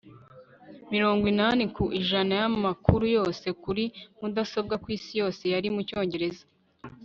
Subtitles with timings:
[0.93, 3.83] mirongo inani ku ijana yamakuru yose kuri
[4.19, 6.43] mudasobwa kwisi yose ari mucyongereza